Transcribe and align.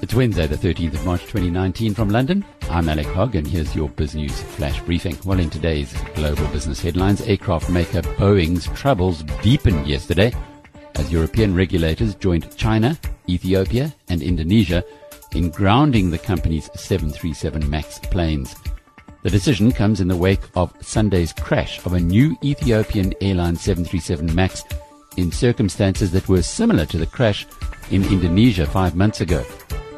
It's 0.00 0.14
Wednesday, 0.14 0.46
the 0.46 0.56
13th 0.56 0.94
of 0.94 1.04
March 1.04 1.20
2019 1.22 1.92
from 1.92 2.08
London. 2.08 2.44
I'm 2.70 2.88
Alec 2.88 3.06
Hogg 3.08 3.34
and 3.34 3.46
here's 3.46 3.76
your 3.76 3.90
BizNews 3.90 4.30
flash 4.30 4.80
briefing. 4.80 5.18
Well, 5.24 5.38
in 5.38 5.50
today's 5.50 5.92
global 6.14 6.46
business 6.48 6.80
headlines, 6.80 7.20
aircraft 7.20 7.68
maker 7.68 8.00
Boeing's 8.00 8.68
troubles 8.68 9.22
deepened 9.42 9.86
yesterday 9.86 10.32
as 10.94 11.12
European 11.12 11.54
regulators 11.54 12.14
joined 12.14 12.56
China, 12.56 12.98
Ethiopia 13.28 13.94
and 14.08 14.22
Indonesia 14.22 14.82
in 15.32 15.50
grounding 15.50 16.10
the 16.10 16.18
company's 16.18 16.70
737 16.74 17.68
MAX 17.68 17.98
planes. 17.98 18.56
The 19.28 19.32
decision 19.36 19.70
comes 19.72 20.00
in 20.00 20.08
the 20.08 20.16
wake 20.16 20.40
of 20.56 20.72
Sunday's 20.80 21.34
crash 21.34 21.84
of 21.84 21.92
a 21.92 22.00
new 22.00 22.34
Ethiopian 22.42 23.12
Airlines 23.20 23.60
737 23.60 24.34
MAX 24.34 24.64
in 25.18 25.30
circumstances 25.30 26.10
that 26.12 26.30
were 26.30 26.40
similar 26.40 26.86
to 26.86 26.96
the 26.96 27.04
crash 27.04 27.46
in 27.90 28.04
Indonesia 28.04 28.64
five 28.64 28.96
months 28.96 29.20
ago 29.20 29.44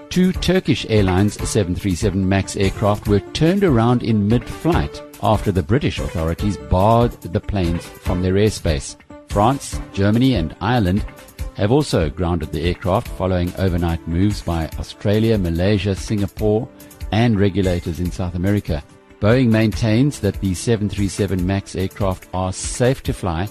two 0.09 0.33
Turkish 0.33 0.85
Airlines 0.89 1.35
737 1.49 2.29
MAX 2.29 2.57
aircraft 2.57 3.07
were 3.07 3.21
turned 3.21 3.63
around 3.63 4.03
in 4.03 4.27
mid-flight 4.27 5.01
after 5.23 5.53
the 5.53 5.63
British 5.63 6.01
authorities 6.01 6.57
barred 6.57 7.13
the 7.23 7.39
planes 7.39 7.87
from 7.87 8.23
their 8.23 8.35
airspace. 8.35 8.97
France, 9.29 9.79
Germany 9.93 10.35
and 10.35 10.57
Ireland 10.61 11.07
have 11.55 11.71
also 11.71 12.11
grounded 12.11 12.51
the 12.51 12.63
aircraft 12.63 13.07
following 13.07 13.53
overnight 13.59 14.09
moves 14.09 14.43
by 14.43 14.69
Australia, 14.81 15.39
Malaysia, 15.39 15.95
Singapore 15.95 16.69
and 17.13 17.39
regulators 17.39 18.01
in 18.01 18.11
South 18.11 18.35
America. 18.35 18.83
Boeing 19.21 19.49
maintains 19.49 20.19
that 20.21 20.41
the 20.41 20.55
737 20.55 21.47
MAX 21.47 21.77
aircraft 21.77 22.27
are 22.33 22.55
safe 22.55 23.03
to 23.03 23.13
fly 23.13 23.47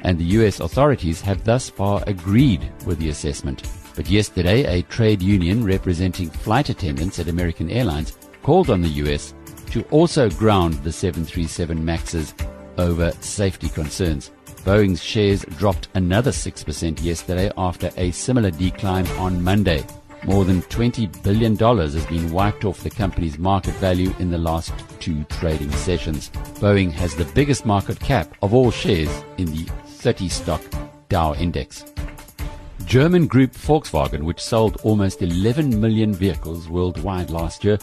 and 0.00 0.16
the 0.16 0.24
US 0.40 0.60
authorities 0.60 1.20
have 1.20 1.44
thus 1.44 1.68
far 1.68 2.02
agreed 2.06 2.72
with 2.86 2.98
the 2.98 3.10
assessment. 3.10 3.70
But 3.94 4.08
yesterday, 4.08 4.64
a 4.64 4.82
trade 4.84 5.20
union 5.20 5.62
representing 5.62 6.30
flight 6.30 6.70
attendants 6.70 7.18
at 7.18 7.28
American 7.28 7.68
Airlines 7.68 8.16
called 8.42 8.70
on 8.70 8.80
the 8.80 8.88
US 9.04 9.34
to 9.72 9.82
also 9.90 10.30
ground 10.30 10.74
the 10.84 10.92
737 10.92 11.78
MAXs 11.78 12.32
over 12.78 13.12
safety 13.20 13.68
concerns. 13.68 14.30
Boeing's 14.64 15.02
shares 15.02 15.44
dropped 15.58 15.88
another 15.94 16.30
6% 16.30 17.02
yesterday 17.02 17.50
after 17.58 17.90
a 17.98 18.10
similar 18.10 18.50
decline 18.50 19.06
on 19.18 19.42
Monday. 19.42 19.84
More 20.24 20.44
than 20.44 20.60
$20 20.62 21.22
billion 21.22 21.56
has 21.56 22.06
been 22.06 22.30
wiped 22.30 22.64
off 22.64 22.82
the 22.82 22.90
company's 22.90 23.38
market 23.38 23.74
value 23.76 24.14
in 24.18 24.30
the 24.30 24.38
last 24.38 24.72
two 25.00 25.24
trading 25.24 25.70
sessions. 25.72 26.30
Boeing 26.60 26.92
has 26.92 27.14
the 27.14 27.24
biggest 27.34 27.64
market 27.64 27.98
cap 27.98 28.36
of 28.42 28.52
all 28.52 28.70
shares 28.70 29.24
in 29.38 29.46
the 29.46 29.64
30 29.86 30.28
stock 30.28 30.62
Dow 31.08 31.34
index. 31.34 31.84
German 32.84 33.26
group 33.26 33.52
Volkswagen, 33.52 34.22
which 34.22 34.40
sold 34.40 34.76
almost 34.82 35.22
11 35.22 35.80
million 35.80 36.12
vehicles 36.12 36.68
worldwide 36.68 37.30
last 37.30 37.64
year, 37.64 37.78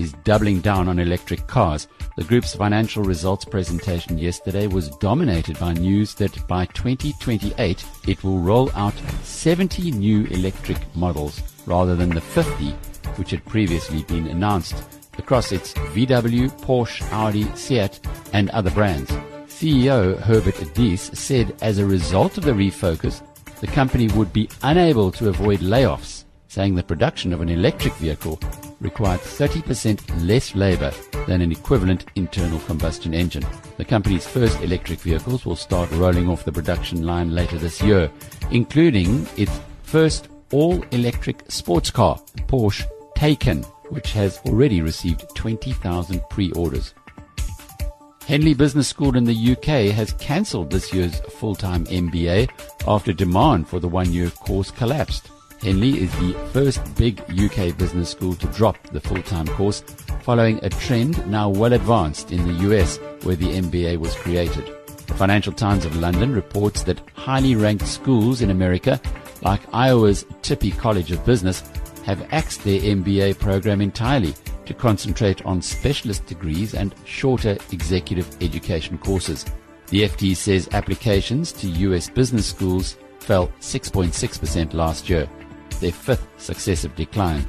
is 0.00 0.12
doubling 0.24 0.60
down 0.60 0.88
on 0.88 0.98
electric 0.98 1.46
cars. 1.46 1.86
The 2.16 2.24
group's 2.24 2.54
financial 2.54 3.04
results 3.04 3.44
presentation 3.44 4.18
yesterday 4.18 4.66
was 4.66 4.88
dominated 4.96 5.58
by 5.58 5.74
news 5.74 6.14
that 6.14 6.46
by 6.48 6.66
2028 6.66 7.84
it 8.08 8.24
will 8.24 8.38
roll 8.38 8.70
out 8.74 8.94
70 9.22 9.90
new 9.92 10.24
electric 10.26 10.78
models 10.96 11.42
rather 11.66 11.94
than 11.94 12.10
the 12.10 12.20
50 12.20 12.70
which 13.16 13.30
had 13.30 13.44
previously 13.44 14.02
been 14.04 14.26
announced 14.28 14.82
across 15.18 15.52
its 15.52 15.74
VW, 15.74 16.50
Porsche, 16.62 17.02
Audi, 17.12 17.44
Seat 17.54 18.00
and 18.32 18.50
other 18.50 18.70
brands. 18.70 19.10
CEO 19.46 20.18
Herbert 20.18 20.54
Diess 20.74 21.14
said 21.14 21.54
as 21.60 21.78
a 21.78 21.86
result 21.86 22.38
of 22.38 22.44
the 22.44 22.52
refocus, 22.52 23.22
the 23.60 23.66
company 23.66 24.08
would 24.08 24.32
be 24.32 24.48
unable 24.62 25.12
to 25.12 25.28
avoid 25.28 25.60
layoffs, 25.60 26.24
saying 26.48 26.74
the 26.74 26.82
production 26.82 27.32
of 27.32 27.42
an 27.42 27.50
electric 27.50 27.92
vehicle 27.94 28.40
required 28.80 29.20
30% 29.20 30.26
less 30.26 30.54
labor 30.54 30.92
than 31.26 31.40
an 31.40 31.52
equivalent 31.52 32.06
internal 32.16 32.58
combustion 32.60 33.14
engine. 33.14 33.44
The 33.76 33.84
company's 33.84 34.26
first 34.26 34.60
electric 34.62 35.00
vehicles 35.00 35.44
will 35.44 35.56
start 35.56 35.90
rolling 35.92 36.28
off 36.28 36.44
the 36.44 36.52
production 36.52 37.04
line 37.04 37.34
later 37.34 37.58
this 37.58 37.82
year, 37.82 38.10
including 38.50 39.26
its 39.36 39.60
first 39.82 40.28
all-electric 40.52 41.50
sports 41.50 41.90
car, 41.90 42.20
Porsche 42.48 42.84
Taycan, 43.16 43.64
which 43.90 44.12
has 44.12 44.38
already 44.46 44.80
received 44.82 45.34
20,000 45.34 46.20
pre-orders. 46.30 46.94
Henley 48.26 48.54
Business 48.54 48.86
School 48.86 49.16
in 49.16 49.24
the 49.24 49.52
UK 49.52 49.92
has 49.92 50.12
cancelled 50.14 50.70
this 50.70 50.92
year's 50.92 51.18
full-time 51.20 51.84
MBA 51.86 52.48
after 52.86 53.12
demand 53.12 53.68
for 53.68 53.80
the 53.80 53.88
one-year 53.88 54.30
course 54.30 54.70
collapsed. 54.70 55.30
Henley 55.62 56.00
is 56.00 56.10
the 56.12 56.32
first 56.54 56.80
big 56.96 57.20
UK 57.30 57.76
business 57.76 58.08
school 58.08 58.34
to 58.34 58.46
drop 58.46 58.82
the 58.88 59.00
full-time 59.00 59.46
course 59.48 59.82
following 60.22 60.58
a 60.62 60.70
trend 60.70 61.26
now 61.30 61.50
well 61.50 61.74
advanced 61.74 62.32
in 62.32 62.46
the 62.46 62.70
US 62.70 62.96
where 63.24 63.36
the 63.36 63.60
MBA 63.60 63.98
was 63.98 64.14
created. 64.14 64.64
The 65.06 65.14
Financial 65.14 65.52
Times 65.52 65.84
of 65.84 65.96
London 65.96 66.32
reports 66.32 66.82
that 66.84 67.02
highly 67.12 67.56
ranked 67.56 67.86
schools 67.86 68.40
in 68.40 68.50
America, 68.50 68.98
like 69.42 69.60
Iowa's 69.74 70.24
Tippie 70.40 70.76
College 70.78 71.12
of 71.12 71.26
Business, 71.26 71.62
have 72.06 72.26
axed 72.32 72.64
their 72.64 72.80
MBA 72.80 73.38
program 73.38 73.82
entirely 73.82 74.34
to 74.64 74.72
concentrate 74.72 75.44
on 75.44 75.60
specialist 75.60 76.24
degrees 76.24 76.72
and 76.72 76.94
shorter 77.04 77.58
executive 77.70 78.34
education 78.40 78.96
courses. 78.96 79.44
The 79.88 80.04
FT 80.04 80.36
says 80.36 80.70
applications 80.72 81.52
to 81.52 81.66
US 81.68 82.08
business 82.08 82.46
schools 82.46 82.96
fell 83.18 83.48
6.6% 83.60 84.72
last 84.72 85.10
year, 85.10 85.28
their 85.80 85.92
fifth 85.92 86.26
successive 86.38 86.94
decline. 86.94 87.46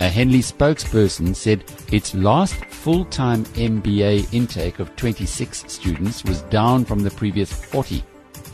A 0.00 0.08
Henley 0.08 0.40
spokesperson 0.40 1.36
said 1.36 1.64
its 1.92 2.14
last 2.14 2.54
full-time 2.66 3.44
MBA 3.44 4.32
intake 4.32 4.78
of 4.78 4.96
26 4.96 5.64
students 5.70 6.24
was 6.24 6.40
down 6.42 6.86
from 6.86 7.00
the 7.00 7.10
previous 7.10 7.52
40. 7.52 8.02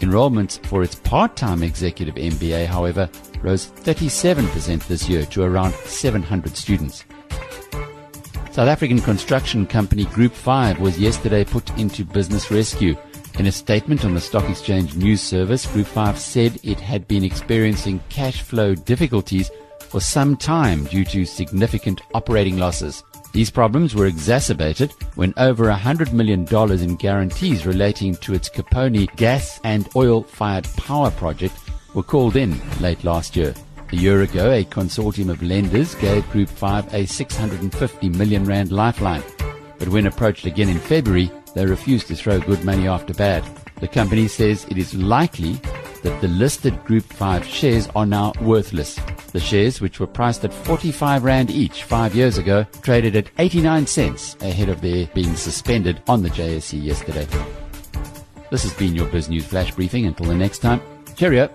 Enrollments 0.00 0.59
for 0.67 0.83
its 0.83 0.97
part-time 0.97 1.62
executive 1.62 2.17
MBA, 2.17 2.67
however, 2.67 3.09
rose 3.43 3.69
37% 3.69 4.87
this 4.89 5.09
year 5.09 5.25
to 5.27 5.43
around 5.43 5.73
700 5.73 6.56
students. 6.56 7.05
South 8.50 8.69
African 8.69 9.00
construction 9.00 9.67
company 9.67 10.06
Group 10.06 10.33
5 10.33 10.81
was 10.81 10.99
yesterday 10.99 11.44
put 11.44 11.71
into 11.78 12.05
business 12.05 12.50
rescue. 12.50 12.97
In 13.39 13.47
a 13.47 13.53
statement 13.53 14.07
on 14.07 14.15
the 14.15 14.21
Stock 14.21 14.49
Exchange 14.49 14.97
News 14.97 15.21
Service, 15.21 15.67
Group 15.67 15.87
5 15.87 16.19
said 16.19 16.59
it 16.63 16.81
had 16.81 17.07
been 17.07 17.23
experiencing 17.23 18.01
cash 18.09 18.41
flow 18.41 18.75
difficulties 18.75 19.51
for 19.79 20.01
some 20.01 20.39
time 20.39 20.85
due 20.85 21.05
to 21.05 21.27
significant 21.27 22.01
operating 22.15 22.57
losses. 22.57 23.05
These 23.33 23.51
problems 23.51 23.95
were 23.95 24.07
exacerbated 24.07 24.91
when 25.17 25.35
over 25.37 25.67
$100 25.67 26.15
million 26.15 26.47
in 26.81 26.97
guarantees 26.97 27.67
relating 27.67 28.15
to 28.17 28.33
its 28.33 28.49
Kpone 28.49 29.15
gas 29.17 29.61
and 29.65 29.87
oil 29.95 30.23
fired 30.23 30.65
power 30.79 31.11
project 31.11 31.55
were 31.93 32.03
called 32.03 32.37
in 32.37 32.59
late 32.81 33.05
last 33.05 33.37
year. 33.37 33.55
A 33.93 33.97
year 33.97 34.23
ago, 34.23 34.51
a 34.51 34.65
consortium 34.65 35.29
of 35.29 35.43
lenders 35.43 35.95
gave 35.97 36.29
Group 36.31 36.49
5 36.49 36.95
a 36.95 37.05
650 37.05 38.09
million 38.09 38.47
rand 38.47 38.73
lifeline. 38.73 39.23
But 39.79 39.89
when 39.89 40.07
approached 40.07 40.47
again 40.47 40.71
in 40.71 40.79
February, 40.79 41.31
they 41.56 41.65
refused 41.65 42.06
to 42.06 42.15
throw 42.15 42.39
good 42.39 42.62
money 42.65 42.87
after 42.87 43.15
bad. 43.15 43.43
The 43.81 43.89
company 43.89 44.28
says 44.28 44.67
it 44.69 44.77
is 44.77 44.93
likely 44.93 45.55
that 46.03 46.21
the 46.21 46.28
listed 46.28 46.84
Group 46.84 47.05
5 47.05 47.47
shares 47.47 47.89
are 47.97 48.05
now 48.05 48.34
worthless. 48.43 49.00
The 49.33 49.41
shares, 49.41 49.81
which 49.81 49.99
were 49.99 50.06
priced 50.06 50.44
at 50.44 50.53
45 50.53 51.25
Rand 51.25 51.50
each 51.50 51.84
five 51.84 52.15
years 52.15 52.37
ago, 52.37 52.67
traded 52.83 53.17
at 53.17 53.31
89 53.39 53.87
cents 53.87 54.37
ahead 54.43 54.69
of 54.69 54.83
their 54.83 55.06
being 55.15 55.34
suspended 55.34 56.03
on 56.09 56.22
the 56.22 56.28
JSE 56.28 56.83
yesterday. 56.83 57.27
This 58.50 58.62
has 58.62 58.75
been 58.75 58.94
your 58.94 59.06
BizNews 59.06 59.44
Flash 59.44 59.75
Briefing. 59.75 60.05
Until 60.05 60.26
the 60.26 60.35
next 60.35 60.58
time, 60.58 60.82
cheerio. 61.17 61.49